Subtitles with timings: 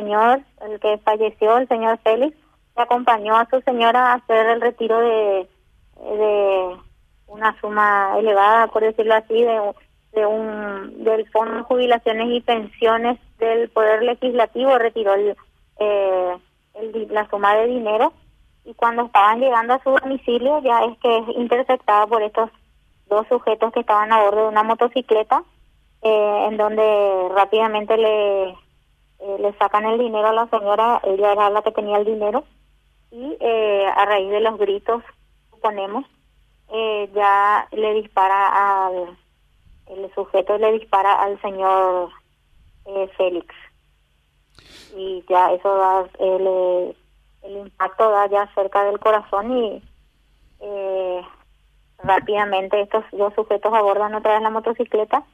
[0.00, 2.36] señor, el que falleció, el señor Félix,
[2.74, 5.48] se acompañó a su señora a hacer el retiro de,
[5.96, 6.76] de
[7.26, 9.60] una suma elevada, por decirlo así, de,
[10.12, 15.36] de un del Fondo de Jubilaciones y Pensiones del Poder Legislativo, retiró el,
[15.78, 16.36] eh,
[17.10, 18.12] la suma de dinero.
[18.64, 22.50] Y cuando estaban llegando a su domicilio ya es que es interceptada por estos
[23.08, 25.42] dos sujetos que estaban a bordo de una motocicleta
[26.02, 28.54] eh, en donde rápidamente le,
[29.20, 32.44] eh, le sacan el dinero a la señora, ella era la que tenía el dinero
[33.10, 35.02] y eh, a raíz de los gritos,
[35.50, 36.04] suponemos,
[37.12, 39.18] ya le dispara al,
[39.86, 42.10] el sujeto le dispara al señor
[43.16, 43.52] Félix.
[44.94, 46.94] Y ya eso da el,
[47.42, 49.82] el impacto da ya cerca del corazón y
[50.60, 51.22] eh,
[52.02, 55.24] rápidamente estos dos sujetos abordan otra vez la motocicleta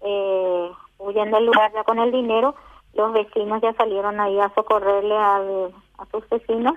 [0.00, 2.54] eh, huyen del lugar ya con el dinero
[2.94, 6.74] los vecinos ya salieron ahí a socorrerle al, a sus vecinos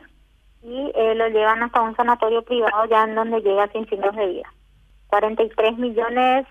[0.64, 4.28] y eh, lo llevan hasta un sanatorio privado ya en donde llega sin signos de
[4.28, 4.54] vida
[5.08, 6.46] 43 millones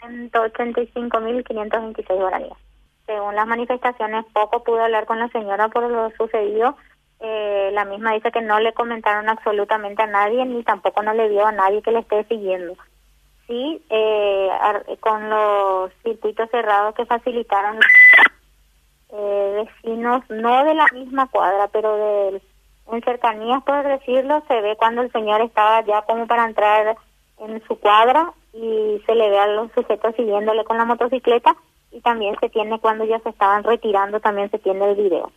[0.00, 2.66] 185 mil 526 guaraníes
[3.06, 6.76] según las manifestaciones, poco pude hablar con la señora por lo sucedido.
[7.20, 11.30] Eh, la misma dice que no le comentaron absolutamente a nadie ni tampoco no le
[11.30, 12.74] dio a nadie que le esté siguiendo.
[13.46, 14.50] Sí, eh,
[15.00, 17.78] con los circuitos cerrados que facilitaron
[19.64, 22.42] vecinos, no de la misma cuadra, pero de,
[22.92, 26.96] en cercanías, por decirlo, se ve cuando el señor estaba ya como para entrar
[27.38, 31.56] en su cuadra y se le ve a los sujetos siguiéndole con la motocicleta
[31.92, 35.30] y también se tiene cuando ya se estaban retirando, también se tiene el video.